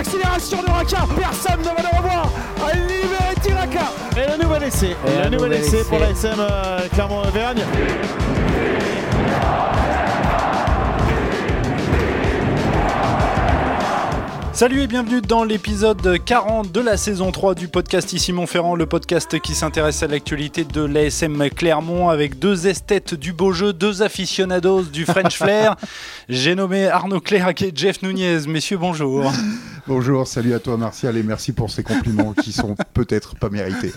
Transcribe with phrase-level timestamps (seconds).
[0.00, 1.06] l'accélération de Raka.
[1.14, 2.30] Personne ne va le revoir.
[2.88, 3.92] Liberty Raka.
[4.16, 4.96] Et le nouvel essai.
[5.06, 7.62] Et le nouvel essai pour la SM euh, Clermont-Auvergne.
[14.60, 18.84] Salut et bienvenue dans l'épisode 40 de la saison 3 du podcast Ici Montferrand, le
[18.84, 24.02] podcast qui s'intéresse à l'actualité de l'ASM Clermont avec deux esthètes du beau jeu, deux
[24.02, 25.76] aficionados du French Flair.
[26.28, 28.40] J'ai nommé Arnaud Clerc et Jeff Nunez.
[28.46, 29.32] Messieurs, bonjour.
[29.86, 33.92] Bonjour, salut à toi Martial et merci pour ces compliments qui sont peut-être pas mérités.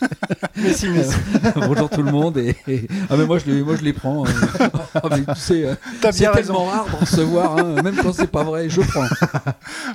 [0.56, 1.16] Merci, merci.
[1.56, 4.26] Bonjour tout le monde et, et- ah mais moi je les moi je les prends.
[4.26, 4.30] hein.
[4.96, 8.28] Ah, mais tu sais, euh, c'est bien tellement rare de recevoir, hein, même quand c'est
[8.32, 9.06] pas vrai, je prends.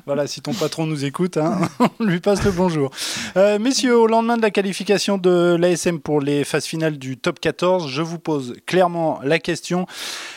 [0.07, 1.59] Voilà, si ton patron nous écoute, hein,
[2.01, 2.91] on lui passe le bonjour.
[3.37, 7.41] Euh, messieurs, au lendemain de la qualification de l'ASM pour les phases finales du top
[7.41, 9.87] 14, je vous pose clairement la question.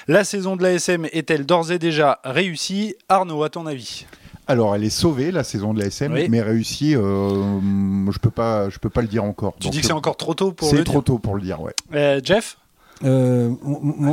[0.08, 2.96] La saison de l'ASM est-elle d'ores et déjà réussie?
[3.10, 4.06] Arnaud, à ton avis?
[4.48, 6.28] Alors elle est sauvée la saison de la SM, Oui.
[6.30, 7.62] mais réussie, euh,
[8.12, 9.54] je peux pas, je peux pas le dire encore.
[9.60, 11.42] Tu Donc, dis que c'est encore trop tôt pour C'est trop dire tôt pour le
[11.42, 11.74] dire, ouais.
[11.94, 12.58] Euh, Jeff?
[13.04, 13.50] Euh,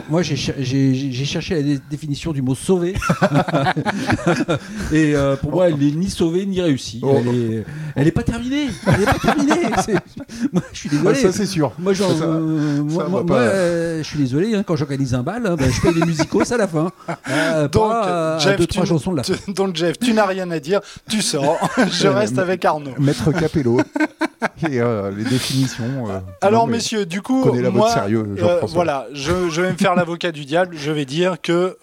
[0.09, 2.95] moi j'ai cher- j'ai j'ai cherché la dé- définition du mot sauver
[4.93, 7.01] et euh, pour moi elle n'est ni sauvée ni réussie.
[7.03, 7.17] Oh.
[7.19, 7.65] Elle, est,
[7.97, 8.69] elle est pas terminée.
[8.87, 9.55] Elle est pas terminée.
[10.53, 11.15] Moi je suis Ah, désolé.
[11.17, 11.73] ça c'est sûr.
[11.79, 13.35] Moi, Ça, euh, moi, va moi- pas.
[13.35, 13.53] moi,
[13.99, 16.57] je suis désolé, hein, quand j'organise un bal, hein, ben, je paye les musicos à
[16.57, 16.91] la fin.
[17.73, 20.51] Donc, à Jeff, deux, tu, trois chansons de la tu- donc, Jeff, tu n'as rien
[20.51, 21.59] à dire, tu sors,
[21.91, 22.93] je reste avec Arnaud.
[22.99, 23.81] Maître Capello
[24.71, 26.09] et euh, les définitions.
[26.11, 29.77] euh, Alors, non, messieurs, du coup, la moi, sérieux, euh, voilà, je, je vais me
[29.77, 30.77] faire l'avocat du diable.
[30.79, 31.77] Je vais dire que,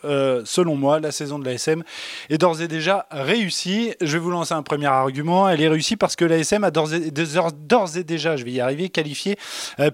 [0.45, 1.83] selon moi, la saison de l'ASM
[2.29, 3.93] est d'ores et déjà réussie.
[4.01, 5.49] Je vais vous lancer un premier argument.
[5.49, 9.37] Elle est réussie parce que l'ASM a d'ores et, déjà, je vais y arriver, qualifié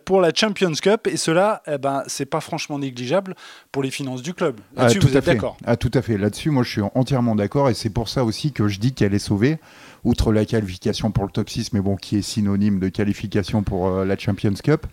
[0.06, 1.08] pour la Champions Cup.
[1.08, 3.36] Et cela, eh ben, c'est pas franchement négligeable
[3.72, 4.60] pour les finances du club.
[4.78, 5.34] Ah, Là-dessus, tout vous à êtes fait.
[5.34, 6.18] d'accord Ah, tout à fait.
[6.18, 9.14] Là-dessus, moi, je suis entièrement d'accord et c'est pour ça aussi que je dis qu'elle
[9.14, 9.58] est sauvée,
[10.04, 13.88] outre la qualification pour le top 6, mais bon, qui est synonyme de qualification pour
[13.88, 14.86] euh, la Champions Cup.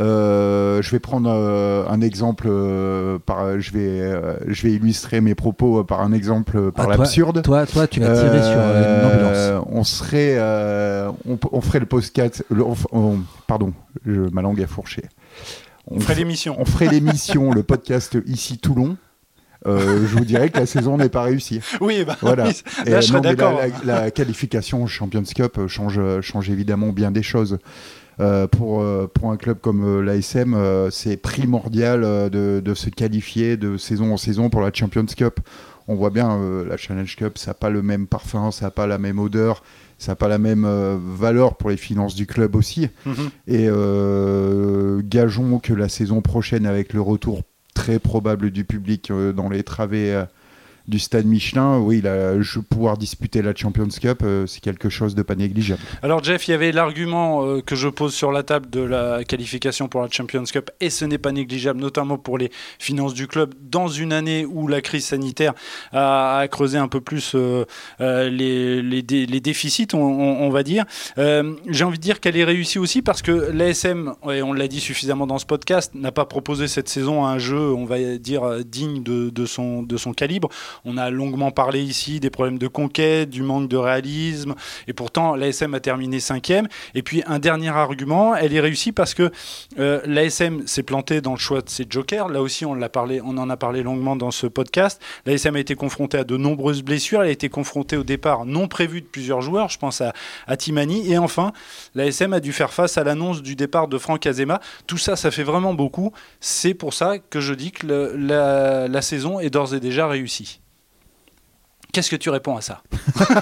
[0.00, 5.20] Euh, je vais prendre euh, un exemple, euh, par, je, vais, euh, je vais illustrer
[5.20, 7.42] mes propos euh, par un exemple euh, par Ah, toi- l'absurde.
[7.42, 9.06] Toi, toi, tu vas tirer sur euh, une
[9.56, 9.66] ambulance.
[9.72, 12.44] On serait, euh, on, on ferait le podcast.
[12.50, 13.72] le- on- on- pardon,
[14.06, 15.02] je- ma langue a fourché.
[15.90, 16.54] On ferait l'émission.
[16.58, 18.96] On ferait l'émission, le podcast ici Toulon.
[19.66, 21.60] Euh, je vous dirais que la saison n'est pas réussie.
[21.80, 22.46] Oui, bah, Voilà.
[22.46, 23.58] oui, Et, là, je non, serais d'accord.
[23.84, 27.58] La, la- la qualification Champions Cup change, change évidemment bien des choses.
[28.20, 33.56] Euh, pour, euh, pour un club comme l'ASM, euh, c'est primordial de, de se qualifier
[33.56, 35.40] de saison en saison pour la Champions Cup.
[35.88, 36.38] On voit bien,
[36.68, 39.62] la Challenge Cup, ça n'a pas le même parfum, ça n'a pas la même odeur,
[39.98, 42.88] ça n'a pas la même euh, valeur pour les finances du club aussi.
[43.06, 43.14] Mhm.
[43.48, 47.42] Et euh, gageons que la saison prochaine, avec le retour
[47.80, 50.24] très probable du public euh, dans les travées euh,
[50.90, 55.14] du stade Michelin, oui, là, je pouvoir disputer la Champions Cup, euh, c'est quelque chose
[55.14, 55.80] de pas négligeable.
[56.02, 59.24] Alors Jeff, il y avait l'argument euh, que je pose sur la table de la
[59.24, 63.28] qualification pour la Champions Cup et ce n'est pas négligeable, notamment pour les finances du
[63.28, 65.54] club dans une année où la crise sanitaire
[65.92, 67.64] a, creusé un peu plus euh,
[68.00, 70.84] les, les dé- les déficits, on, va dire.
[71.16, 74.80] J'ai envie de dire qu'elle est réussie aussi parce que l'ASM, et on l'a dit
[74.80, 79.02] suffisamment dans ce podcast, n'a pas proposé cette saison un jeu, on va dire, digne
[79.02, 80.48] de, de son, de son calibre.
[80.84, 84.54] On a longuement parlé ici des problèmes de conquête, du manque de réalisme,
[84.86, 86.68] et pourtant l'ASM a terminé cinquième.
[86.94, 89.30] Et puis un dernier argument, elle est réussie parce que
[89.78, 92.28] euh, l'ASM s'est planté dans le choix de ses jokers.
[92.28, 95.00] Là aussi, on, parlé, on en a parlé longuement dans ce podcast.
[95.26, 97.22] L'ASM a été confrontée à de nombreuses blessures.
[97.22, 99.68] Elle a été confrontée au départ non prévu de plusieurs joueurs.
[99.68, 101.12] Je pense à, Timani.
[101.12, 101.52] Et enfin,
[101.94, 104.60] l'ASM a dû faire face à l'annonce du départ de Franck Azema.
[104.86, 106.12] Tout ça, ça fait vraiment beaucoup.
[106.40, 110.60] C'est pour ça que je dis que la saison est d'ores et déjà réussie.
[111.92, 112.82] Qu'est-ce que tu réponds à ça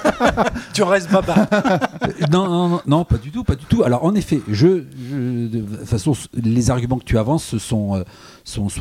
[0.73, 1.49] Tu restes baba.
[2.33, 3.83] non, non, non, pas du tout, pas du tout.
[3.85, 8.03] Alors en effet, je, je- de façon, les arguments que tu avances sont, euh,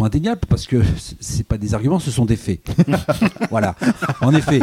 [0.05, 2.61] indéniables parce que c- c'est pas des arguments, ce sont des faits.
[3.49, 3.75] voilà.
[4.21, 4.59] En effet,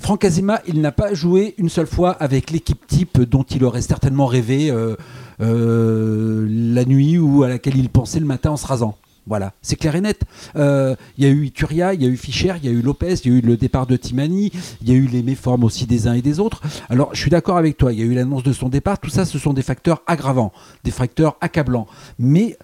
[0.00, 3.82] Franck Azema, il n'a pas joué une seule fois avec l'équipe type dont il aurait
[3.82, 4.96] certainement rêvé euh,
[5.40, 8.96] euh, la nuit ou à laquelle il pensait le matin en se rasant.
[9.26, 10.22] Voilà, c'est clair et net.
[10.56, 12.82] Euh, Il y a eu Ituria, il y a eu Fischer, il y a eu
[12.82, 14.50] Lopez, il y a eu le départ de Timani,
[14.82, 16.62] il y a eu les méformes aussi des uns et des autres.
[16.88, 19.10] Alors, je suis d'accord avec toi, il y a eu l'annonce de son départ, tout
[19.10, 20.52] ça, ce sont des facteurs aggravants,
[20.84, 21.86] des facteurs accablants.
[22.18, 22.56] Mais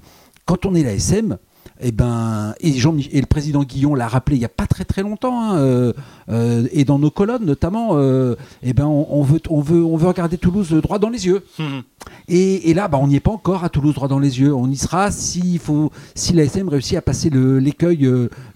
[0.45, 1.39] quand on est la SM,
[1.81, 4.85] et ben et Jean et le président Guillon l'a rappelé il y a pas très
[4.85, 5.93] très longtemps hein, euh,
[6.29, 9.97] euh, et dans nos colonnes notamment euh, et ben on, on veut on veut on
[9.97, 11.83] veut regarder Toulouse droit dans les yeux Mhm.
[12.29, 14.55] et, et là bah, on n'y est pas encore à Toulouse droit dans les yeux
[14.55, 18.09] on y sera s'il faut si l'ASM réussit à passer l'écueil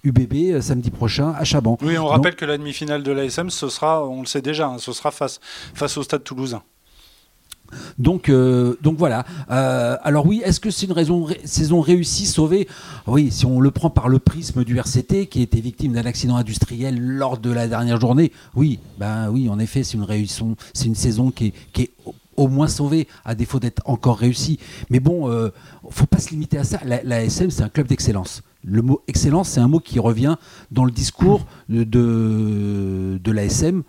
[0.03, 3.69] UBB samedi prochain à Chaban Oui, on Donc- rappelle que la demi-finale de l'ASM, ce
[3.69, 5.39] sera, on le sait déjà, hein, ce sera face,
[5.73, 6.61] face au Stade Toulousain.
[7.97, 9.25] Donc, euh, donc voilà.
[9.49, 12.67] Euh, alors oui, est-ce que c'est une raison, saison réussie, sauvée
[13.07, 16.35] Oui, si on le prend par le prisme du RCT, qui était victime d'un accident
[16.35, 20.07] industriel lors de la dernière journée, oui, ben oui, en effet, c'est une
[20.73, 21.91] c'est une saison qui est,
[22.37, 24.57] au- moins sauvée, à défaut d'être encore réussie.
[24.89, 25.49] Mais bon, euh,
[25.89, 26.79] faut pas se limiter à ça.
[26.85, 28.41] La, la SM, c'est un club d'excellence.
[28.63, 30.35] Le mot excellence, c'est un mot qui revient
[30.71, 33.83] dans le discours de, de, de l'ASM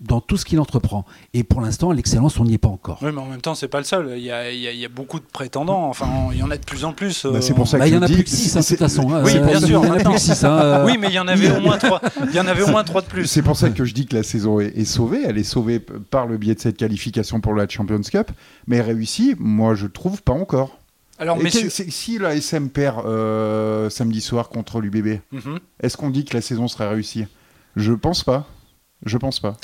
[0.00, 1.04] dans tout ce qu'il entreprend.
[1.34, 2.98] Et pour l'instant, l'excellence, on n'y est pas encore.
[3.02, 4.14] Oui, mais en même temps, c'est pas le seul.
[4.16, 5.88] Il y a, il y a- il y a beaucoup de prétendants.
[5.88, 7.24] Enfin, il y en a de plus en plus.
[7.26, 8.30] Bah, euh, c'est pour ça Bah, que il y je en a dis- plus que
[8.30, 9.12] 6 de toute façon.
[9.12, 9.22] hein.
[9.24, 10.44] Oui, Euh, bien sûr, Il y en a plus que 6.
[10.44, 10.82] hein.
[10.86, 12.00] Oui, mais il y en avait au moins trois.
[12.28, 13.26] Il y en avait au moins trois de plus.
[13.26, 15.22] C'est pour ça que je dis que la saison est, est sauvée.
[15.26, 18.30] Elle est sauvée par le biais de cette qualification pour la Champions Cup,
[18.66, 20.78] mais réussie, moi je trouve pas encore.
[21.20, 25.58] Alors, c'est- si la SM perd euh, samedi soir contre l'UBB, Mhm.
[25.80, 27.26] est-ce qu'on dit que la saison serait réussie?
[27.74, 28.46] Je pense pas.
[29.04, 29.56] Je pense pas.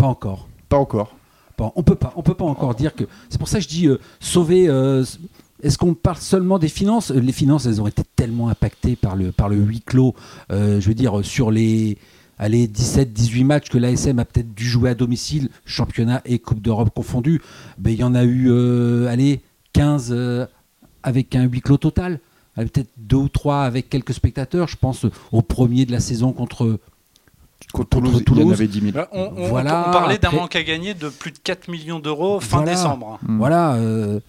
[0.00, 0.48] Pas encore.
[0.70, 1.14] Pas encore.
[1.58, 3.04] Bon, on peut pas, on peut pas encore dire que.
[3.28, 4.66] C'est pour ça que je dis euh, sauver.
[4.66, 5.04] euh,
[5.62, 7.10] est-ce qu'on parle seulement des finances?
[7.10, 10.14] Les finances, elles ont été tellement impactées par le par le huis clos.
[10.52, 11.98] euh, je veux dire sur les
[12.38, 16.88] allez 17-18 matchs que l'ASM a peut-être dû jouer à domicile, championnat et Coupe d'Europe
[16.94, 17.42] confondus.
[17.76, 18.50] Ben il y en a eu
[19.06, 19.42] allez
[19.74, 20.46] 15 euh,
[21.02, 22.20] avec un huis clos total.
[22.56, 24.66] Peut-être deux ou trois avec quelques spectateurs.
[24.66, 26.78] Je pense au premier de la saison contre
[27.72, 28.52] Contre Contre Toulouse, il y en Toulouse.
[28.54, 28.92] avait 10 000.
[28.92, 31.68] Bah, on, on- Voilà, on parlait d'un après- manque à gagner de plus de 4
[31.68, 32.72] millions d'euros fin Voilà.
[32.72, 33.18] décembre.
[33.22, 33.38] Mm.
[33.38, 34.20] Voilà, euh,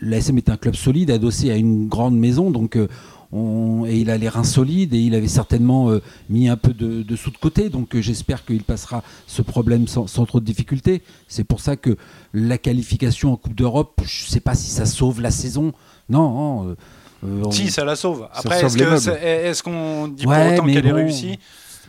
[0.00, 2.88] l'ASM est un club solide, adossé à une grande maison, donc euh,
[3.32, 6.72] on- et il a les reins solides et il avait certainement euh, mis un peu
[6.72, 10.40] de, de sous de côté, donc euh, j'espère qu'il passera ce problème sans, sans trop
[10.40, 11.02] de difficultés.
[11.28, 11.96] C'est pour ça que
[12.34, 15.72] la qualification en Coupe d'Europe, je ne sais pas si ça sauve la saison.
[16.08, 16.76] Non, non, euh,
[17.24, 18.28] euh, on- Si, ça la sauve.
[18.32, 21.38] Après, est-ce qu'on dit Ouais, pour autant qu'elle est réussie?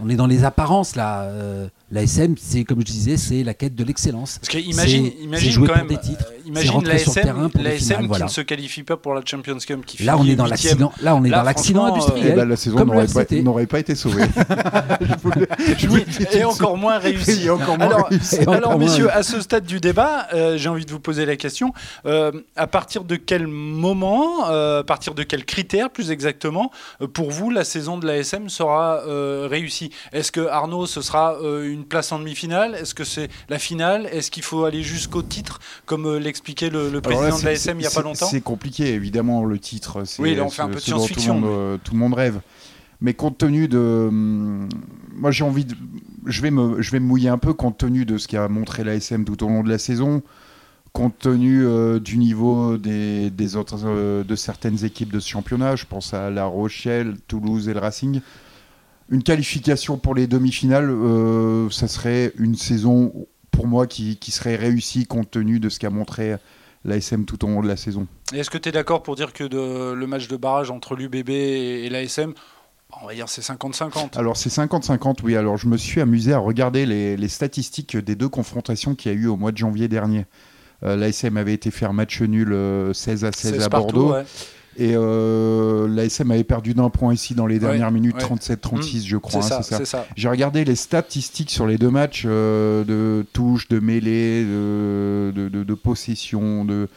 [0.01, 1.23] On est dans les apparences là.
[1.23, 4.39] Euh, L'ASM, c'est comme je disais, c'est la quête de l'excellence.
[4.39, 7.21] Parce que imagine, imagine jouer quand même, des titres, euh, imagine rentrer sur le l'ASM
[7.35, 8.25] terrain pour les l'ASM finales, qui voilà.
[8.25, 9.85] ne se qualifie pas pour la Champions Cup.
[9.85, 10.91] Qui Là, on finit est dans l'accident.
[11.03, 12.35] Là, on est Là, dans l'accident Eh industriel.
[12.35, 13.43] ben, la saison n'aurait pas, RCT.
[13.43, 14.23] n'aurait pas été sauvée.
[15.77, 17.15] Je je et encore moins suite.
[17.23, 17.45] réussi.
[17.45, 18.37] Et encore moins Alors, réussi.
[18.47, 19.17] Alors, moins messieurs, réussi.
[19.19, 21.73] à ce stade du débat, euh, j'ai envie de vous poser la question
[22.05, 26.71] euh, à partir de quel moment, euh, à partir de quels critères, plus exactement,
[27.13, 29.47] pour vous, la saison de l'ASM sera euh,
[30.11, 32.75] Est-ce que Arnaud, ce sera euh, une place en demi-finale?
[32.75, 34.07] Est-ce que c'est la finale?
[34.11, 37.81] Est-ce qu'il faut aller jusqu'au titre, comme euh, l'expliquait le, président là, de l'ASM il
[37.81, 38.27] n'y a pas longtemps?
[38.27, 40.03] C'est compliqué, évidemment, le titre.
[40.19, 42.41] Oui, là, on fait un peu de science-fiction, Tout, le monde, tout le monde rêve.
[43.03, 44.07] Mais compte tenu de.
[44.07, 44.69] hum,
[45.13, 45.75] Moi, j'ai envie de.
[46.25, 48.85] Je vais, me, je vais me mouiller un peu compte tenu de ce qu'a montré
[48.85, 50.23] l'ASM tout au long de la saison,
[50.93, 55.75] compte tenu euh, du niveau des, des autres, euh, de certaines équipes de ce championnat.
[55.75, 58.21] Je pense à La Rochelle, Toulouse et le Racing.
[59.09, 64.55] Une qualification pour les demi-finales, euh, ça serait une saison pour moi qui, qui serait
[64.55, 66.35] réussie compte tenu de ce qu'a montré
[66.85, 68.07] l'ASM tout au long de la saison.
[68.33, 71.29] Est-ce que tu es d'accord pour dire que de- le match de barrage entre l'UBB
[71.29, 72.33] et, et l'ASM,
[73.01, 75.35] on va dire c'est 50-50 Alors c'est 50-50, oui.
[75.35, 79.15] Alors je me suis amusé à regarder les, les statistiques des deux confrontations qu'il y
[79.15, 80.25] a eu au mois de janvier dernier.
[80.83, 84.13] Euh, L'ASM avait été faire match nul euh, 16 à 16 à partout, Bordeaux.
[84.13, 84.23] ouais.
[84.77, 88.35] Et euh, l'ASM avait perdu d'un point ici dans les dernières minutes, ouais.
[88.37, 89.39] 37-36 je crois.
[89.45, 90.05] Hein, ça, ça.
[90.15, 95.49] J'ai regardé les statistiques sur les deux matchs euh, de touche, de mêlée, de, de,
[95.49, 96.87] de- de possession, de...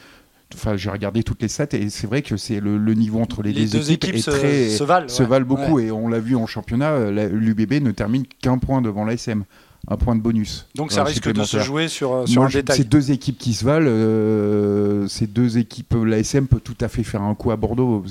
[0.54, 3.42] Enfin, j'ai regardé toutes les stats et c'est vrai que c'est le, le niveau entre
[3.42, 5.06] les, Les deux équipes est se, très, se valent.
[5.08, 5.40] ouais.
[5.44, 9.42] beaucoup et on l'a vu en championnat, l'UBB ne termine qu'un point devant l'ASM,
[9.88, 10.66] un point de bonus.
[10.74, 12.76] Donc ça euh, risque de se jouer sur, euh, sur Moi, un je- détail.
[12.78, 17.02] Ces deux équipes qui se valent, euh, ces deux équipes, l'ASM peut tout à fait
[17.04, 18.04] faire un coup à Bordeaux.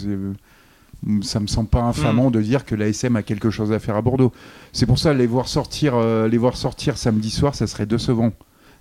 [1.22, 1.88] Ça me semble pas Hmm.
[1.89, 4.32] infamant de dire que l'ASM a quelque chose à faire à Bordeaux.
[4.74, 8.32] C'est pour ça les voir sortir, euh, les voir sortir samedi soir, ça serait décevant.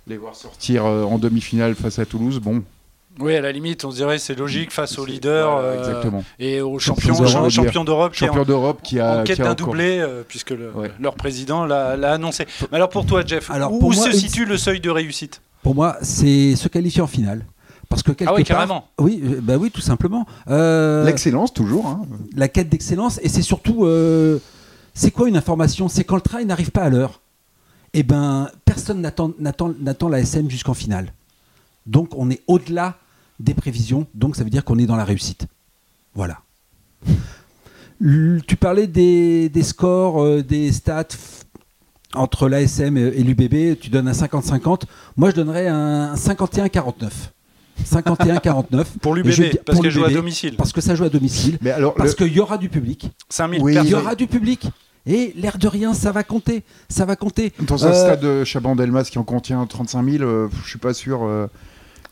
[0.07, 2.63] Les voir sortir euh, en demi-finale face à Toulouse, bon.
[3.19, 6.23] Oui, à la limite, on se dirait c'est logique face aux leaders euh, exactement.
[6.37, 9.19] et aux Champions champions d'Europe, champions champions d'Europe qui est en- Champion d'Europe qui a
[9.19, 10.91] en quête d'un doublé, euh, puisque le- Ouais.
[10.99, 12.45] leur président l'a annoncé.
[12.71, 14.89] Mais alors pour toi, Jeff, Alors, où pour se moi, une- situe le seuil de
[14.89, 15.41] réussite?
[15.63, 17.45] Pour moi, c'est se qualifier en finale.
[17.87, 18.87] Parce que quelque Ah oui, part, carrément.
[18.99, 20.25] oui, euh, bah oui, tout simplement.
[20.49, 21.85] Euh, L'excellence toujours.
[21.87, 22.01] hein.
[22.35, 24.39] la quête d'excellence et c'est surtout euh,
[24.93, 25.87] c'est quoi une information?
[25.87, 27.21] C'est quand le train n'arrive pas à l'heure
[27.93, 31.13] et ben personne n'attend n'attend n'attend la SM jusqu'en finale
[31.85, 32.95] donc on est au-delà
[33.39, 35.47] des prévisions donc ça veut dire qu'on est dans la réussite
[36.13, 36.39] voilà
[38.45, 41.07] Tu parlais des, des scores, euh, des stats
[42.13, 43.79] entre l'ASM et, et l'UBB.
[43.79, 44.81] Tu donnes un 50-50.
[45.17, 47.09] Moi, je donnerais un 51-49.
[47.85, 48.83] 51-49.
[49.01, 49.29] Pour l'UBB,
[49.65, 50.55] parce pour qu'elle joue à domicile.
[50.57, 51.57] Parce que ça joue à domicile.
[51.61, 53.11] Mais alors, Parce le- qu'il y aura du public.
[53.29, 54.67] 5000 Oui, Il y aura du public.
[55.07, 56.63] Et l'air de rien, ça va compter.
[56.89, 57.53] Ça va compter.
[57.67, 60.93] dans un Euh, stade de Chabandelmas qui en contient 35 000, euh, je suis pas
[60.93, 61.19] sûr.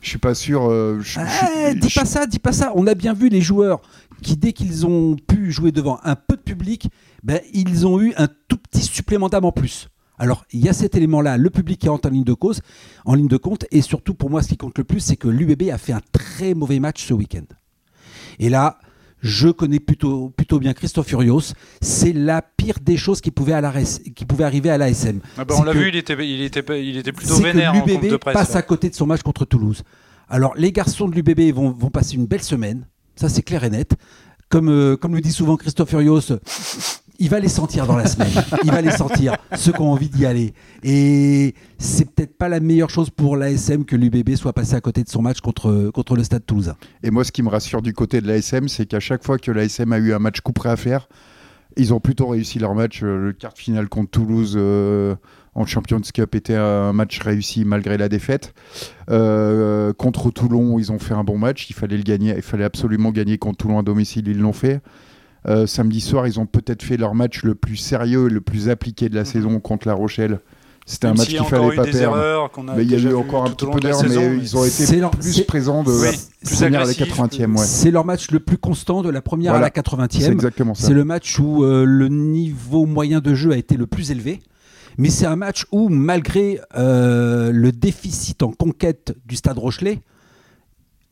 [0.04, 0.70] Je suis pas sûr.
[0.70, 2.72] euh, je- je- Eh, dis je- pas ça, dis pas ça.
[2.76, 3.80] On a bien vu les joueurs
[4.22, 6.88] qui, dès qu'ils ont pu jouer devant un peu de public,
[7.22, 9.88] ben, ils ont eu un tout petit supplément d'âme en plus.
[10.18, 12.60] Alors, il y a cet élément-là, le public qui rentre en ligne de cause,
[13.04, 15.26] en ligne de compte, et surtout pour moi, ce qui compte le plus, c'est que
[15.26, 17.44] l'UBB a fait un très mauvais match ce week-end.
[18.38, 18.78] Et là,
[19.24, 21.54] je connais plutôt, plutôt bien Christophe Furios.
[21.80, 25.20] C'est la pire des choses qui pouvait, à la res- qui pouvait arriver à l'ASM.
[25.38, 27.78] Ah bah, on l'a vu, il était, il, était, il était plutôt c'est vénère que
[27.78, 28.34] en compte de l'UBB presse.
[28.34, 28.56] passe ouais.
[28.56, 29.82] à côté de son match contre Toulouse.
[30.28, 33.70] Alors, les garçons de l'UBB vont, vont passer une belle semaine, ça c'est clair et
[33.70, 33.92] net.
[34.50, 36.20] Comme, euh, comme le dit souvent Christophe Furios,
[37.18, 38.32] il va les sentir dans la semaine.
[38.64, 40.54] il va les sentir, ceux qui ont envie d'y aller.
[40.82, 45.02] Et c'est peut-être pas la meilleure chose pour l'ASM que l'UBB soit passé à côté
[45.02, 46.76] de son match contre, contre le Stade Toulousain.
[47.02, 49.50] Et moi, ce qui me rassure du côté de l'ASM, c'est qu'à chaque fois que
[49.50, 51.08] l'ASM a eu un match coup à faire,
[51.76, 53.02] ils ont plutôt réussi leur match.
[53.02, 55.14] Euh, Le quart de finale contre Toulouse euh,
[55.54, 58.54] en Champions Cup était un match réussi malgré la défaite.
[59.10, 61.68] Euh, contre Toulon, ils ont fait un bon match.
[61.70, 62.34] Il fallait le gagner.
[62.36, 64.28] Il fallait absolument gagner contre Toulon à domicile.
[64.28, 64.80] Ils l'ont fait.
[65.46, 68.68] Euh, samedi soir, ils ont peut-être fait leur match le plus sérieux et le plus
[68.70, 69.26] appliqué de la Mhm.
[69.26, 70.40] saison contre La Rochelle.
[70.86, 72.50] C'était un match qu'il fallait pas perdre.
[72.76, 74.84] Mais il y a eu encore un petit peu d'erreurs, mais ils ont été
[75.18, 77.56] plus présents de Oui, la plus première à la agressif, 80e.
[77.56, 77.64] Ouais.
[77.64, 79.64] C'est leur match le plus constant de la première Voilà.
[79.64, 80.20] à la 80e.
[80.26, 80.86] C'est exactement ça.
[80.88, 84.40] C'est le match où euh, le niveau moyen de jeu a été le plus élevé.
[84.98, 90.00] Mais c'est un match où, malgré euh, le déficit en conquête du stade Rochelet,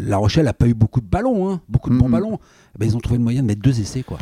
[0.05, 2.13] La Rochelle n'a pas eu beaucoup de ballons, hein, beaucoup de bons Mhm.
[2.13, 2.39] ballons.
[2.75, 4.03] Eh ben, ils ont trouvé le moyen de mettre deux essais.
[4.03, 4.19] Quoi.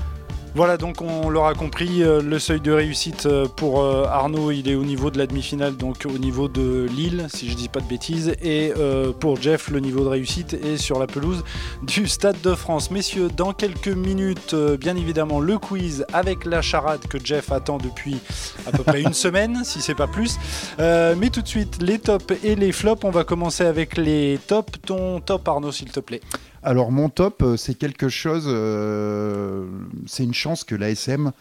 [0.56, 4.68] Voilà, donc on l'aura compris, euh, le seuil de réussite euh, pour euh, Arnaud, il
[4.68, 7.78] est au niveau de la demi-finale, donc au niveau de Lille, si je dis pas
[7.78, 8.34] de bêtises.
[8.42, 8.72] Et
[9.20, 11.44] pour Jeff, le niveau de réussite est sur la pelouse
[11.82, 12.90] du Stade de France.
[12.90, 18.16] Messieurs, dans quelques minutes, bien évidemment, le quiz avec la charade que Jeff attend depuis
[18.66, 20.38] à peu près une semaine, si c'est pas plus.
[20.78, 23.04] Mais tout de suite, les tops et les flops.
[23.04, 24.72] On va commencer avec les tops.
[24.84, 26.20] Ton top, Arnaud, s'il te plaît.
[26.62, 29.66] Alors mon top, euh, c'est quelque chose, euh,
[30.06, 31.32] c'est une chance que l'ASM,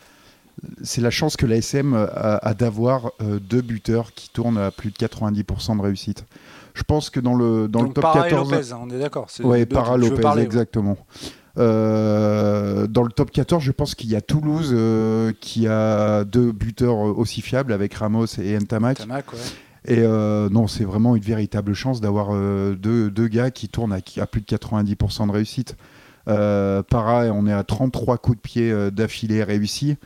[0.82, 4.92] c'est la chance que l'ASM a, a d'avoir euh, deux buteurs qui tournent à plus
[4.92, 6.26] de 90% de réussite.
[6.74, 8.52] Je pense que dans le, dans donc le top Parra et 14...
[8.52, 9.28] Lopez, hein, on est d'accord.
[9.38, 10.46] deux Para Lopez, parler, ouais.
[10.46, 10.98] exactement.
[11.58, 14.74] Euh, dans le top 14, je pense qu'il y a Toulouse
[15.42, 19.00] qui a deux buteurs aussi fiables avec Ramos et Ntamak.
[19.00, 19.40] Tamac, ouais.
[19.86, 24.28] Et euh, non, c'est vraiment une véritable chance d'avoir euh, deux, gars qui tournent à
[24.28, 25.76] plus de 90% de réussite.
[26.30, 29.98] Euh, Para, on est à 33 coups de pied euh, d'affilée réussis.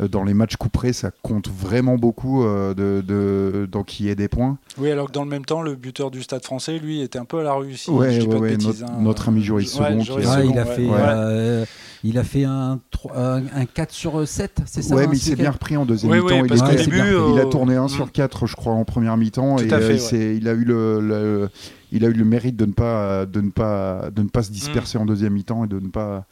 [0.00, 4.28] Euh, dans les matchs couperés, ça compte vraiment beaucoup de, de, dans qui ait des
[4.28, 4.58] points.
[4.78, 7.24] Oui, alors que dans le même temps, le buteur du Stade français, lui, était un
[7.24, 7.90] peu à la rue ici.
[7.90, 8.98] Ouais, ouais, notre- hein.
[9.00, 10.74] notre ami Joris Ouais, Second Joris qui a- Ouais, Second, il, a ouais.
[10.74, 10.96] fait, ouais.
[10.98, 11.64] euh,
[12.04, 15.16] il a fait un, tro- un, un 4 sur 7, c'est ça ouais, hein, mais
[15.16, 16.40] il s'est bien repris en deuxième Oui, mi-temps.
[16.42, 17.88] oui, il, a- début, il tourné 1 mm.
[17.88, 19.56] sur 4, je crois, en première mi-temps.
[19.56, 21.48] Tout et à fait, euh, il, a eu le, le-
[21.96, 24.50] il a eu le mérite de ne pas, de ne pas, de ne pas se
[24.50, 24.54] Mm.
[24.54, 26.26] disperser en deuxième mi-temps et de ne pas.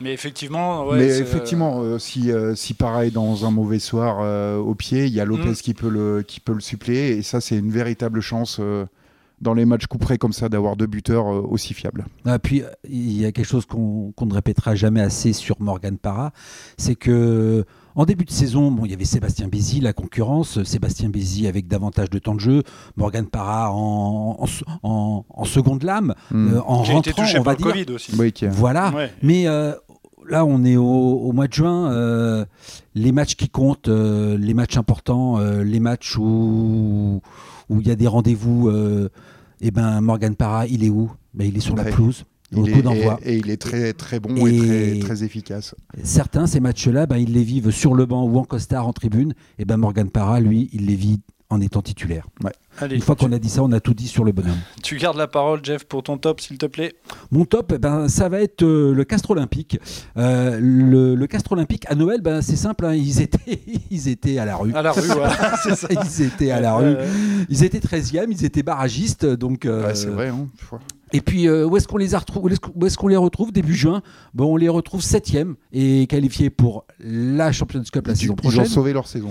[0.00, 4.18] Mais effectivement, ouais, mais c'est- effectivement, euh, si, euh, si pareil dans un mauvais soir
[4.22, 5.54] euh, au pied, il y a Lopez Mm.
[5.54, 7.16] qui, peut le, qui peut le suppléer.
[7.18, 8.86] Et ça, c'est une véritable chance euh,
[9.42, 12.06] dans les matchs couperés comme ça d'avoir deux buteurs euh, aussi fiables.
[12.24, 15.96] Ah, puis il y a quelque chose qu'on qu'on ne répétera jamais assez sur Morgan
[15.98, 16.32] Parra,
[16.78, 17.64] c'est que
[17.96, 21.66] en début de saison, bon, il y avait Sébastien Bézi, la concurrence, Sébastien Bézi avec
[21.68, 22.62] davantage de temps de jeu,
[22.96, 26.48] Morgan Parra en, en, en- en seconde lame, Mm.
[26.54, 27.66] euh, en qui a été rentrant, touché on va par dire.
[27.66, 28.12] Covid aussi.
[28.18, 28.90] Oui, qui est- Voilà.
[28.94, 29.10] Ouais.
[29.22, 29.72] Mais euh,
[30.28, 31.90] là, on est au, au mois de juin.
[31.92, 32.44] euh,
[32.94, 37.20] les matchs qui comptent, euh, les matchs importants, euh, les matchs où
[37.68, 38.68] où il y a des rendez-vous.
[38.68, 39.08] euh,
[39.60, 41.10] et ben Morgan Parra, il est où?
[41.34, 42.24] Ben, Il est sur la pelouse.
[42.52, 42.82] Il et,
[43.24, 45.74] et il est très, très bon et, Et- très, très efficace.
[46.02, 49.34] Certains, ces matchs-là, ben, ils les vivent sur le banc ou en costard en tribune.
[49.58, 52.28] Et ben Morgan Parra, lui, il les vit en étant titulaire.
[52.78, 54.56] Allez, Une fois qu'on a dit ça, on a tout dit sur le bonhomme.
[54.84, 56.92] tu gardes la parole, Jeff, pour ton top, s'il te plaît.
[57.32, 59.78] Mon top, eh ben, ça va être euh, le Castre Olympique.
[60.16, 64.38] Euh, le, le Castre Olympique, à Noël, ben, c'est simple, hein, ils, étaient, ils étaient
[64.38, 64.72] à la rue.
[64.74, 65.02] À la rue,
[65.74, 65.88] ça.
[65.90, 66.84] Ils étaient à la rue.
[66.86, 67.06] Euh,
[67.48, 69.26] Ils étaient 13e, ils étaient barragistes.
[69.26, 70.28] Donc, euh, Ouais, c'est vrai.
[70.28, 70.80] Hein, je crois.
[71.12, 72.48] Et puis, euh, où est-ce qu'on les, a retrou- où
[72.86, 74.02] est-ce qu'on- les retrouve début juin?
[74.34, 78.36] Bon, On les retrouve 7e et qualifiés pour la Champions Cup la saison ils ont
[78.36, 78.66] prochaine.
[78.66, 79.30] sauvé leur saison.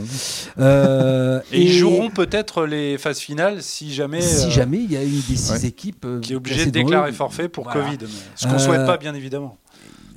[0.58, 4.22] Euh, Et, ils joueront peut-être les phases finales si jamais.
[4.22, 5.66] Si euh, jamais il y a une des six ouais.
[5.68, 7.82] équipes Qui est obligé de déclarer forfait pour Voilà.
[7.86, 7.98] Covid.
[8.36, 9.58] Ce qu'on Euh, souhaite pas, bien évidemment.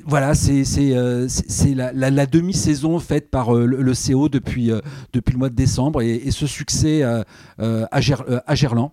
[0.05, 0.65] voilà, c'est
[0.97, 1.29] euh,
[1.77, 4.71] la, la, demi-saison faite par euh, le, CO depuis,
[5.13, 7.25] depuis le mois de décembre et, ce succès à,
[7.59, 8.91] à, Gerland.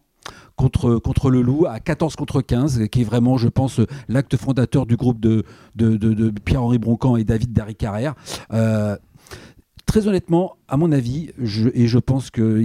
[0.60, 4.86] Contre, contre le Loup à 14 contre 15, qui est vraiment, je pense, l'acte fondateur
[4.86, 8.16] du groupe de, de, de, Pierre-Henri Broncan et David Darry Carrère
[9.90, 11.30] très honnêtement, à mon avis,
[11.74, 12.64] et je pense, que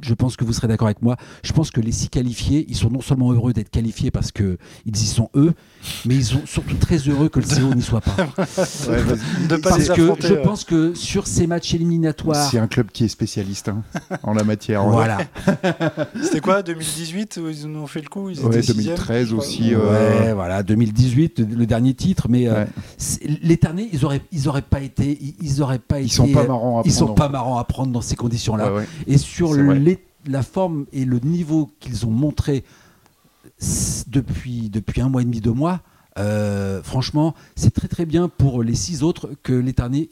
[0.00, 2.76] je pense que vous serez d'accord avec moi, je pense que les six qualifiés, ils
[2.76, 4.56] sont non seulement heureux d'être qualifiés parce qu'ils
[4.86, 5.52] y sont eux,
[6.06, 8.16] mais ils sont surtout très heureux que le CO n'y soit pas.
[8.36, 12.48] parce que je pense que sur ces matchs éliminatoires...
[12.50, 13.82] C'est un club qui est spécialiste hein,
[14.22, 14.84] en la matière.
[14.84, 15.18] Voilà.
[16.22, 19.74] C'était quoi, 2018 où ils nous ont fait le coup ils ouais, 2013 aussi.
[19.74, 22.64] Euh, ouais, voilà, 2018, le dernier titre, mais euh,
[23.42, 23.58] les
[23.92, 25.18] ils auraient, ils auraient pas été...
[25.40, 28.00] Ils auraient pas ils sont pas marrants à Ils sont pas marrants à prendre dans
[28.00, 28.72] ces conditions-là.
[29.06, 29.54] Et sur
[30.26, 32.64] la forme et le niveau qu'ils ont montré
[34.06, 35.80] depuis, depuis un mois et demi, deux mois,
[36.18, 40.06] euh, franchement, c'est très très bien pour les six autres que l'éternel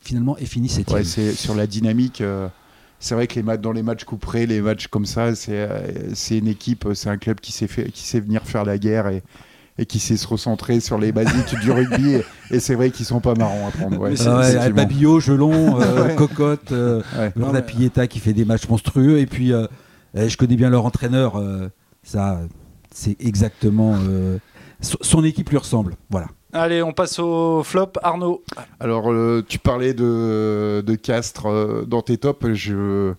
[0.00, 2.20] finalement ait fini cette ouais, c'est sur la dynamique.
[2.20, 2.48] Euh,
[3.00, 6.14] c'est vrai que les matchs dans les matchs couperés, les matchs comme ça, c'est euh,
[6.30, 9.22] une équipe, c'est un club qui sait fait, qui sait venir faire la guerre et,
[9.78, 12.16] et qui sait se recentrer sur les basiques du rugby.
[12.50, 13.98] Et, c'est vrai qu'ils sont pas marrants à prendre.
[13.98, 17.02] Ouais, ah Babillot, Gelon, euh, Cocotte, euh,
[17.66, 19.18] Pieta qui fait des matchs monstrueux.
[19.18, 19.66] Et puis, euh,
[20.14, 21.36] eh, je connais bien leur entraîneur.
[21.36, 21.68] Euh,
[22.02, 22.40] ça,
[22.90, 23.96] c'est exactement.
[24.80, 25.94] son équipe lui ressemble.
[26.10, 26.28] Voilà.
[26.52, 27.92] Allez, on passe au flop.
[28.02, 28.42] Arnaud.
[28.80, 29.12] Alors,
[29.46, 32.54] tu parlais de, de Castres dans tes tops.
[32.54, 33.12] Je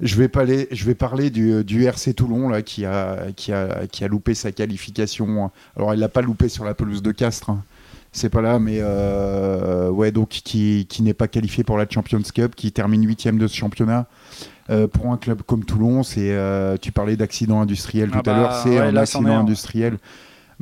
[0.00, 3.86] je vais parler, je vais parler du, du, RC Toulon là, qui, a, qui, a,
[3.86, 5.50] qui a loupé sa qualification.
[5.76, 7.50] Alors, il l'a pas loupé sur la pelouse de Castres.
[7.50, 7.62] Hein.
[8.12, 12.22] C'est pas là, mais euh, ouais, donc qui, qui n'est pas qualifié pour la Champions
[12.22, 14.06] Cup, qui termine huitième de ce championnat.
[14.68, 18.36] Euh, pour un club comme Toulon, c'est, euh, tu parlais d'accident industriel tout ah à
[18.36, 19.98] l'heure, bah, c'est un accident industriel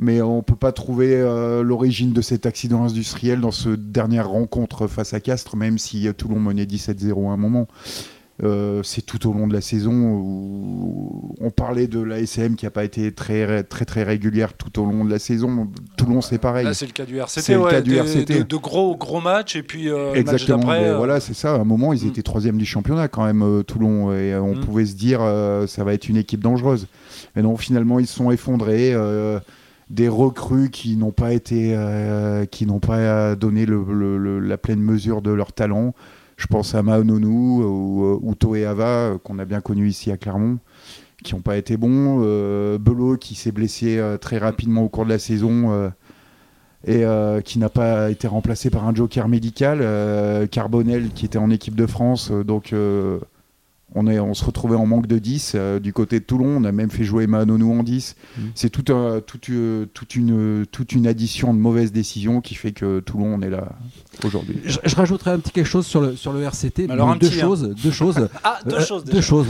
[0.01, 1.19] mais on peut pas trouver
[1.61, 6.39] l'origine de cet accident industriel dans ce dernière rencontre face à Castres, même si Toulon
[6.39, 7.67] menait 17-0 à un moment.
[8.41, 12.65] Euh, c'est tout au long de la saison où on parlait de la SM qui
[12.65, 15.67] n'a pas été très, très très régulière tout au long de la saison.
[15.97, 16.65] Toulon, c'est pareil.
[16.65, 17.41] Là, c'est le cas du RCT.
[17.41, 18.45] C'est le cas du RCT.
[18.45, 20.67] De, gros gros matchs et puis euh, Exactement.
[20.67, 21.55] Match euh, Voilà, c'est ça.
[21.55, 22.09] À un moment, ils mm.
[22.09, 24.61] étaient troisième du championnat quand même, Toulon, et on mm.
[24.61, 25.19] pouvait se dire
[25.67, 26.87] ça va être une équipe dangereuse.
[27.35, 28.95] Mais non, finalement, ils se sont effondrés
[29.89, 31.77] des recrues qui n'ont pas été,
[32.51, 35.93] qui n'ont pas donné la pleine mesure de leur talent.
[36.39, 40.57] Je pense à Maononou ou, ou Toeava, qu'on a bien connu ici à Clermont,
[41.21, 42.21] qui n'ont pas été bons.
[42.23, 45.89] Euh, Belot qui s'est blessé euh, très rapidement au cours de la saison euh,
[46.87, 49.79] et euh, qui n'a pas été remplacé par un joker médical.
[50.49, 52.73] Carbonel qui était en équipe de France, donc
[53.95, 56.57] on, est, on se retrouvait en manque de 10 euh, du côté de Toulon.
[56.57, 58.15] On a même fait jouer Manonou en 10.
[58.37, 58.41] Mm.
[58.55, 59.47] C'est tout euh, toute,
[60.15, 63.69] une, toute une addition de mauvaises décisions qui fait que Toulon, on est là
[64.23, 64.59] aujourd'hui.
[64.65, 66.89] Je, rajouterais un petit quelque chose sur le, sur le RCT.
[66.89, 67.31] Alors, deux, hein.
[67.31, 68.29] choses, deux choses.
[68.43, 69.03] ah, deux choses.
[69.05, 69.47] Deux choses.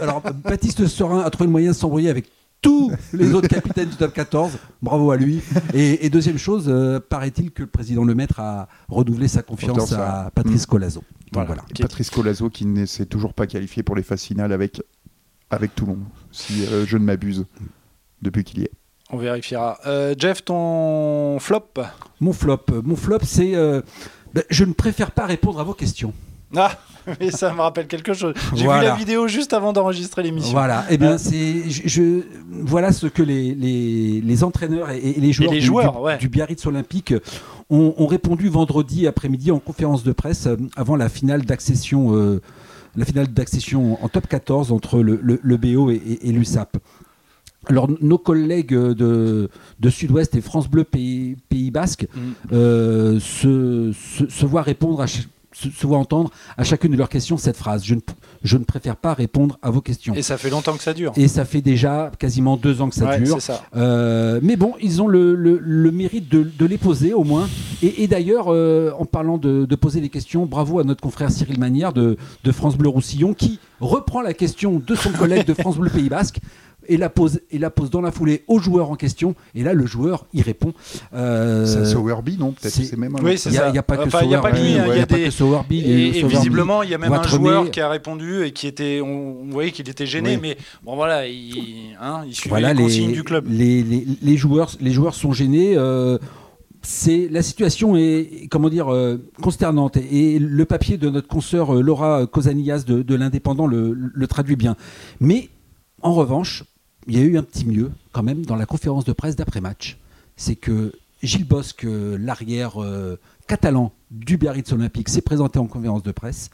[0.00, 2.26] alors, Baptiste Serin a trouvé le moyen de s'embrouiller avec
[2.62, 4.52] tous les autres capitaines du top 14.
[4.80, 5.42] Bravo à lui.
[5.74, 10.64] Et, deuxième chose, euh, paraît-il que le président Lemaitre a renouvelé sa confiance à Patrice
[10.64, 11.02] Colazo.
[11.32, 11.62] Voilà.
[11.78, 14.80] Patrice Colazo qui ne s'est toujours pas qualifié pour les phases finales avec,
[15.50, 15.98] avec Toulon,
[16.30, 17.44] si euh, je ne m'abuse,
[18.22, 18.72] depuis qu'il y est.
[19.10, 19.78] On vérifiera.
[19.86, 21.74] Euh, Jeff, ton flop?
[22.20, 23.52] Mon flop, mon flop, c'est
[24.34, 26.14] ben, je ne préfère pas répondre à vos questions.
[26.56, 26.72] Ah
[27.20, 28.34] mais ça me rappelle quelque chose.
[28.54, 30.52] J'ai vu la vidéo juste avant d'enregistrer l'émission.
[30.52, 35.32] Voilà, et eh bien c'est je, voilà ce que les, les, les entraîneurs et, les
[35.32, 37.14] joueurs, du, Biarritz Olympique
[37.70, 42.40] ont, répondu vendredi après-midi en conférence de presse euh, avant la finale d'accession euh,
[42.96, 46.76] la finale d'accession en top 14 entre le, le, BO et, l'USAP.
[47.66, 49.48] Alors, nos collègues de,
[49.80, 52.20] de Sud-Ouest et France Bleu Pays, Pays Basque mm.
[52.52, 55.06] euh, se, se, se, voient répondre à,
[55.52, 58.00] se, voient entendre à chacune de leurs questions cette phrase je ne,
[58.42, 60.14] je ne, préfère pas répondre à vos questions.
[60.14, 61.12] Et ça fait longtemps que ça dure.
[61.16, 63.38] Et ça fait déjà quasiment deux ans que ça dure.
[63.76, 67.48] Euh, mais bon, ils ont le, le, mérite de, de, les poser au moins.
[67.82, 71.58] Et, d'ailleurs, euh, en parlant de, de, poser des questions, bravo à notre confrère Cyril
[71.58, 75.76] Manière de, de France Bleu Roussillon qui reprend la question de son collègue de France
[75.76, 76.38] Bleu Pays Basque
[76.88, 79.34] et la pose et la pose dans la foulée au joueur en question.
[79.54, 80.72] Et là le joueur y répond
[81.14, 82.52] euh, c'est Sowerby non?
[82.52, 83.68] Peut-être c'est même oui c'est ça.
[83.68, 85.06] il n'y a pas que enfin, il y a pas lui hein, il y a,
[85.06, 88.52] des Sowerby et, et, visiblement il y a même un joueur qui a répondu et
[88.52, 92.82] qui était on, voyait qu'il était gêné mais bon voilà il, hein, il suivait les
[92.82, 93.46] consignes du club.
[93.48, 96.18] les, les, les, joueurs les joueurs sont gênés euh,
[96.82, 99.96] c'est la situation est comment dire euh, consternante.
[99.96, 104.56] Et, le papier de notre consoeur euh, Laura Cosanillas de, de l'Indépendant le, le, traduit
[104.56, 104.76] bien.
[105.20, 105.48] Mais
[106.02, 106.64] en revanche,
[107.06, 109.98] il y a eu un petit mieux quand même dans la conférence de presse d'après-match.
[110.36, 116.02] C'est que Gilles Bosque, euh, l'arrière euh, catalan du Biarritz Olympique, s'est présenté en conférence
[116.02, 116.50] de presse,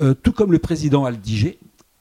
[0.00, 1.58] euh, tout comme le président Aldiger.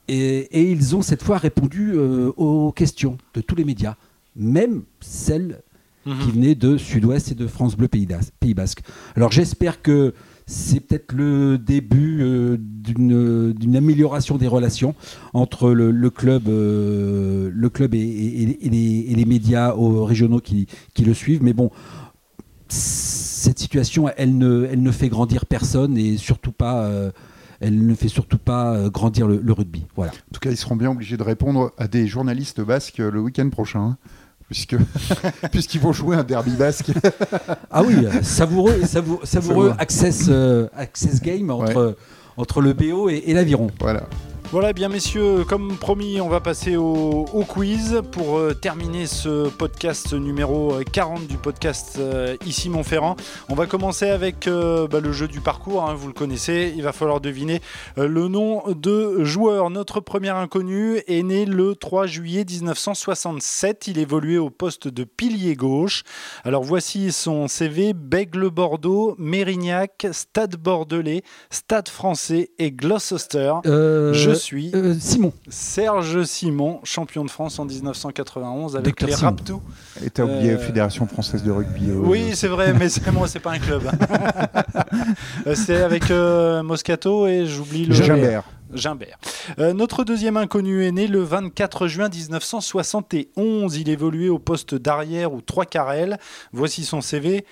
[0.08, 3.96] Et, et ils ont cette fois répondu euh, aux questions de tous les médias,
[4.36, 5.62] même celles
[6.06, 6.20] Mhm.
[6.20, 8.08] qui venaient de Sud-Ouest et de France Bleu Pays
[8.54, 8.84] Basque.
[9.16, 10.14] Alors j'espère que
[10.46, 14.94] c'est peut-être le début euh, d'une d'une amélioration des relations
[15.34, 20.68] entre le, club, euh, le club et, les, médias aux régionaux qui,
[21.04, 21.44] le suivent.
[21.44, 21.72] Mais bon,
[22.68, 27.12] cette situation, elle ne, fait grandir personne et surtout pas, euh,
[27.60, 29.86] elle ne fait surtout pas euh, grandir le, rugby.
[29.96, 30.12] Voilà.
[30.12, 33.22] En tout cas, ils seront bien obligés de répondre à des journalistes basques euh, le
[33.22, 33.98] week-end prochain.
[34.48, 34.76] Puisque,
[35.52, 36.92] puisqu'ils vont jouer un derby basque.
[37.72, 39.74] Ah oui, savoureux, savou- savoureux Savoureux.
[39.80, 41.98] access, euh, access game entre,
[42.38, 43.68] entre le BO et, et l'aviron.
[43.80, 44.04] Voilà.
[44.56, 49.50] Voilà, bien messieurs, comme promis, on va passer au, au quiz pour euh, terminer ce
[49.50, 53.18] podcast numéro euh, 40 du podcast euh, Ici Montferrand.
[53.50, 56.84] On va commencer avec euh, bah, le jeu du parcours, hein, vous le connaissez, il
[56.84, 57.60] va falloir deviner
[57.98, 59.70] euh, le nom de joueur.
[59.72, 65.56] Notre premier inconnu est né le 3 juillet 1967, il évoluait au poste de pilier
[65.56, 66.04] gauche.
[66.46, 73.56] Alors voici son CV, Bègle Bordeaux, Mérignac, Stade Bordelais, Stade français et Gloucester.
[73.66, 75.34] Euh, Je suis euh, Simon.
[75.50, 79.30] Serge Simon, champion de France en 1991 avec Docteur les Simon.
[79.32, 79.62] Raptous.
[80.06, 81.90] Et t'as oublié Euh, Fédération Française de Rugby.
[81.90, 83.84] euh, Oui, c'est vrai, mais c'est moi, c'est pas un club.
[85.48, 88.44] Euh, c'est avec euh, Moscato et j'oublie le Gimbert.
[88.74, 89.18] Gimbert.
[89.60, 93.76] Euh, notre deuxième inconnu est né le 24 juin 1971.
[93.78, 96.18] Il évoluait au poste d'arrière ou trois carrels.
[96.54, 97.46] Voici son CV.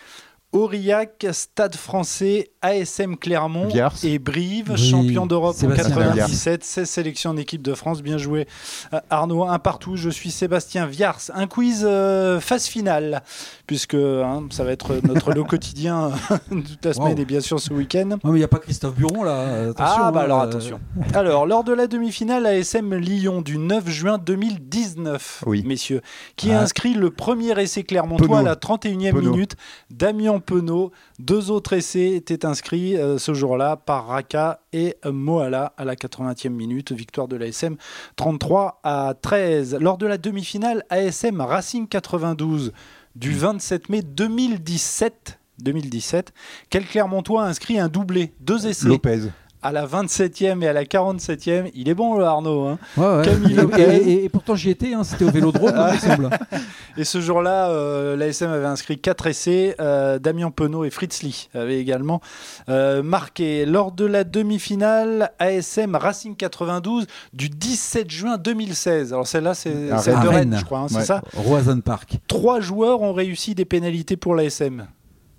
[0.53, 3.67] Aurillac, Stade français, ASM Clermont
[4.03, 8.17] et Brive, Oui, champion d'Europe en Sébastien 97, 16 sélections en équipe de France, bien
[8.17, 8.47] joué
[8.93, 11.19] Euh, Arnaud, un partout, je suis Sébastien Viars.
[11.33, 13.23] Un quiz euh, phase finale,
[13.67, 16.11] puisque hein, ça va être notre lot quotidien
[16.49, 17.21] toute la semaine Wow.
[17.21, 18.05] et bien sûr ce week-end.
[18.05, 19.31] Non, mais il n'y a pas Christophe Buron là.
[19.31, 20.79] euh, Attention, Ah bah hein, alors euh, attention.
[21.15, 25.63] Alors lors de la demi-finale ASM Lyon du 9 juin 2019, Oui.
[25.65, 26.01] messieurs,
[26.35, 26.59] qui Ah.
[26.59, 29.31] a inscrit le premier essai clermontois à la 31e Penaud.
[29.31, 29.55] minute,
[29.89, 30.91] Damien Penaud.
[31.19, 36.49] Deux autres essais étaient inscrits euh, ce jour-là par Raka et Moala à la 80e
[36.49, 37.75] minute, victoire de l'ASM
[38.15, 39.77] 33 à 13.
[39.79, 42.73] Lors de la demi-finale ASM Racing 92
[43.15, 45.39] du 27 mai 2017.
[45.59, 46.33] 2017,
[46.69, 49.29] quel Clermontois a inscrit un doublé, deux essais Lopez.
[49.63, 51.71] À la 27e et à la 47e.
[51.73, 52.67] Il est bon le Arnaud.
[52.67, 52.77] hein.
[52.97, 53.23] Ouais, ouais.
[53.25, 56.29] Camille Et- pourtant j'y étais, hein, c'était au Vélodrome, il me semble.
[56.97, 59.75] et ce jour-là, euh, l'ASM avait inscrit 4 essais.
[59.79, 62.21] Euh, Damien Penaud et Fritz Lee avaient également
[62.69, 63.65] euh, marqué.
[63.65, 69.13] Lors de la demi-finale, ASM Racing 92 du 17 juin 2016.
[69.13, 70.27] Alors celle-là, c'est de Rennes.
[70.27, 70.79] Rennes, je crois.
[70.79, 71.21] hein, c'est ça?
[71.35, 72.17] Roison Park.
[72.27, 74.87] Trois joueurs ont réussi des pénalités pour l'ASM.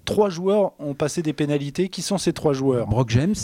[0.04, 1.88] Trois joueurs ont passé des pénalités.
[1.88, 2.86] Qui sont ces trois joueurs?
[2.86, 3.34] Brock James.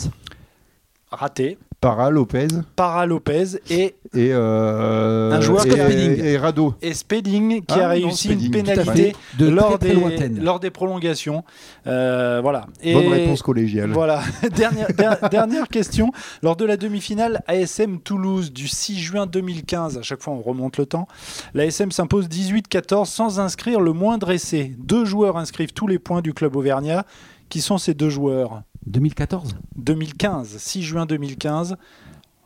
[1.11, 1.59] Raté.
[1.81, 2.49] Para Lopez.
[2.77, 6.25] Para Lopez et Et, euh, Un joueur et, Spedding.
[6.25, 6.75] et Rado.
[6.83, 10.61] et Spedding qui Ah, a non, réussi Spedding, une pénalité De lors, très, des, lors
[10.61, 11.42] des prolongations.
[11.87, 12.66] Euh, voilà.
[12.83, 13.92] Et Bonne réponse collégiale.
[13.92, 14.20] Voilà.
[14.55, 16.12] dernière, der- dernière question.
[16.42, 20.77] Lors de la demi-finale ASM Toulouse du 6 juin 2015, à chaque fois on remonte
[20.77, 21.09] le temps,
[21.55, 24.73] l'ASM s'impose 18-14 sans inscrire le moindre essai.
[24.79, 27.07] Deux joueurs inscrivent tous les points du club auvergnat.
[27.49, 28.62] Qui sont ces deux joueurs?
[28.87, 29.57] 2014.
[29.77, 31.77] 2015, 6 juin 2015.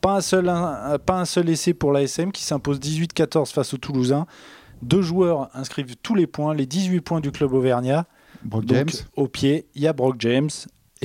[0.00, 3.78] Pas un seul, un- pas un seul essai pour l'ASM qui s'impose 18-14 face aux
[3.78, 4.26] Toulousains.
[4.82, 8.06] Deux joueurs inscrivent tous les points, les 18 points du club auvergnat.
[8.42, 8.90] Brock Donc, James.
[9.16, 10.50] au pied, il y a Brock James.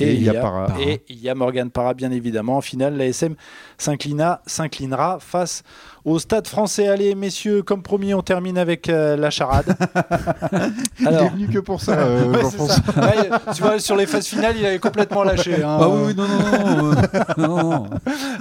[0.00, 0.66] Et il y a Para.
[0.66, 0.80] Para.
[0.80, 2.56] Et il y a Morgan Parra, bien évidemment.
[2.56, 3.34] En finale, l'ASM
[3.78, 5.62] s'inclina, s'inclinera face
[6.04, 6.88] au stade français.
[6.88, 9.76] Allez, messieurs, comme promis, on termine avec euh, la charade.
[11.00, 12.92] Il est Alors, venu que pour ça, euh, ouais, c'est Jean-François.
[12.94, 13.00] ça.
[13.00, 15.62] Ouais, tu vois, sur les phases finales, il avait complètement lâché.
[15.62, 15.78] hein.
[15.80, 16.92] Ah oui, oui, non, non, non.
[16.92, 17.90] euh, non, non.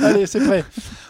[0.03, 0.63] Allez, c'est prêt.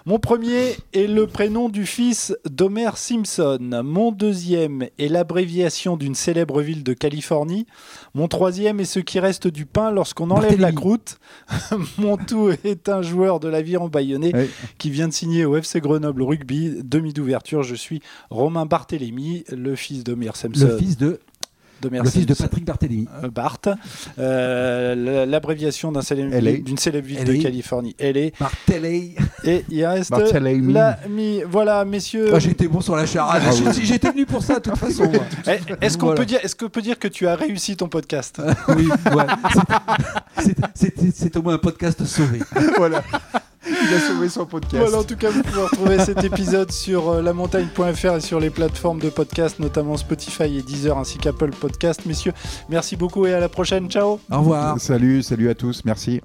[0.09, 3.59] Mon premier est le prénom du fils d'Homer Simpson.
[3.85, 7.67] Mon deuxième est l'abréviation d'une célèbre ville de Californie.
[8.15, 11.19] Mon troisième est ce qui reste du pain lorsqu'on enlève la croûte.
[11.99, 14.49] Mon tout est un joueur de l'aviron bayonnais Ouais.
[14.79, 16.79] qui vient de signer au FC Grenoble Rugby.
[16.83, 20.69] Demi d'ouverture, je suis Romain Barthélémy, le fils d'Homer Simpson.
[20.71, 21.19] Le fils de,
[21.83, 22.33] le fils de.
[22.33, 23.07] Patrick Barthélémy.
[23.23, 23.57] Euh, Bart,
[24.17, 28.31] Euh, la- l'abréviation d'un célèbre- d'une célèbre ville de Californie, LA.
[28.39, 29.15] Barthélémy.
[29.43, 30.73] Et il reste Barthélemy.
[30.73, 31.41] l'ami.
[31.49, 32.31] Voilà, messieurs.
[32.33, 33.41] Ah, J'étais bon sur la charade.
[33.45, 33.81] Ah oui.
[33.83, 35.11] J'étais- venu pour ça, de toute façon.
[35.47, 36.21] Eh, Est-ce qu'on Voilà.
[36.21, 39.25] peut dire, est-ce qu'on peut dire que tu as réussi ton podcast Oui, ouais.
[41.13, 42.39] C'est au moins un podcast sauvé.
[42.77, 43.03] voilà.
[43.69, 44.83] Il a sauvé son podcast.
[44.83, 48.49] Voilà, en tout cas, vous pouvez retrouver cet épisode sur euh, lamontagne.fr et sur les
[48.49, 52.05] plateformes de podcast, notamment Spotify et Deezer, ainsi qu'Apple Podcast.
[52.05, 52.33] Messieurs,
[52.69, 53.89] merci beaucoup et à la prochaine.
[53.89, 54.79] Ciao Au revoir.
[54.79, 56.21] Salut, salut à tous, merci.